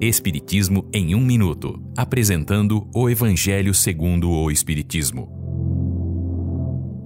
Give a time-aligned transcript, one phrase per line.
[0.00, 5.28] Espiritismo em um minuto, apresentando o Evangelho segundo o Espiritismo.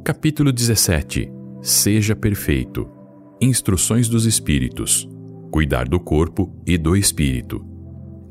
[0.04, 1.32] Capítulo 17.
[1.62, 2.86] Seja perfeito.
[3.40, 5.08] Instruções dos espíritos.
[5.50, 7.64] Cuidar do corpo e do espírito.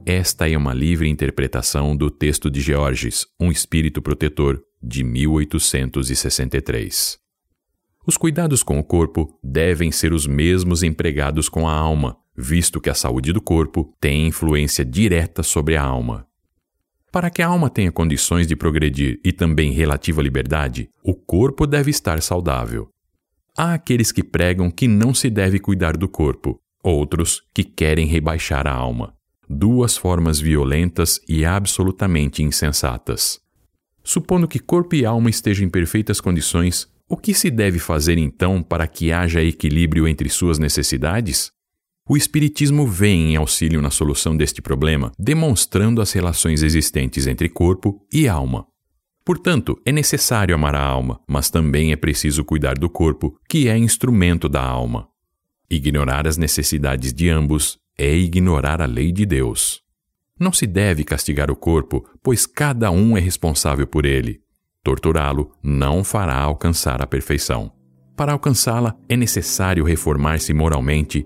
[0.06, 7.18] Esta é uma livre interpretação do texto de Georges, Um Espírito Protetor, de 1863.
[8.06, 12.90] Os cuidados com o corpo devem ser os mesmos empregados com a alma, visto que
[12.90, 16.26] a saúde do corpo tem influência direta sobre a alma.
[17.12, 21.92] Para que a alma tenha condições de progredir e também relativa liberdade, o corpo deve
[21.92, 22.90] estar saudável.
[23.56, 28.66] Há aqueles que pregam que não se deve cuidar do corpo, outros que querem rebaixar
[28.66, 29.14] a alma.
[29.48, 33.42] Duas formas violentas e absolutamente insensatas.
[34.04, 38.64] Supondo que corpo e alma estejam em perfeitas condições, o que se deve fazer então
[38.64, 41.52] para que haja equilíbrio entre suas necessidades?
[42.10, 48.06] O Espiritismo vem em auxílio na solução deste problema, demonstrando as relações existentes entre corpo
[48.12, 48.66] e alma.
[49.24, 53.78] Portanto, é necessário amar a alma, mas também é preciso cuidar do corpo, que é
[53.78, 55.08] instrumento da alma.
[55.70, 59.82] Ignorar as necessidades de ambos é ignorar a lei de Deus.
[60.40, 64.42] Não se deve castigar o corpo, pois cada um é responsável por ele.
[64.84, 67.72] Torturá-lo não fará alcançar a perfeição.
[68.18, 71.26] Para alcançá-la, é necessário reformar-se moralmente